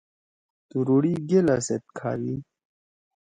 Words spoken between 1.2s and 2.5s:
گیلا سیت کھادی۔